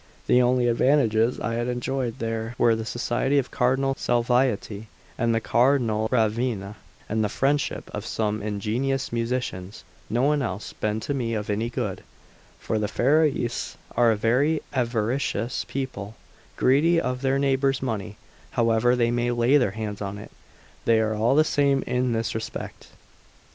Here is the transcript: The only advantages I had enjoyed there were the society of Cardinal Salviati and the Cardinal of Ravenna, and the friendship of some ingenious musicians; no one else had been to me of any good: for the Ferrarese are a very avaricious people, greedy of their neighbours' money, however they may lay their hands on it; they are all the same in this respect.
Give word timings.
The 0.25 0.41
only 0.41 0.67
advantages 0.67 1.39
I 1.39 1.53
had 1.53 1.67
enjoyed 1.67 2.17
there 2.17 2.55
were 2.57 2.73
the 2.75 2.87
society 2.87 3.37
of 3.37 3.51
Cardinal 3.51 3.93
Salviati 3.93 4.87
and 5.15 5.29
the 5.35 5.39
Cardinal 5.39 6.05
of 6.05 6.11
Ravenna, 6.11 6.75
and 7.07 7.23
the 7.23 7.29
friendship 7.29 7.87
of 7.93 8.03
some 8.03 8.41
ingenious 8.41 9.13
musicians; 9.13 9.83
no 10.09 10.23
one 10.23 10.41
else 10.41 10.71
had 10.71 10.79
been 10.79 10.99
to 11.01 11.13
me 11.13 11.35
of 11.35 11.51
any 11.51 11.69
good: 11.69 12.01
for 12.59 12.79
the 12.79 12.87
Ferrarese 12.87 13.77
are 13.95 14.09
a 14.09 14.15
very 14.15 14.63
avaricious 14.73 15.65
people, 15.67 16.15
greedy 16.55 16.99
of 16.99 17.21
their 17.21 17.37
neighbours' 17.37 17.83
money, 17.83 18.17
however 18.49 18.95
they 18.95 19.11
may 19.11 19.29
lay 19.29 19.57
their 19.57 19.69
hands 19.77 20.01
on 20.01 20.17
it; 20.17 20.31
they 20.85 20.99
are 20.99 21.13
all 21.13 21.35
the 21.35 21.43
same 21.43 21.83
in 21.85 22.11
this 22.13 22.33
respect. 22.33 22.87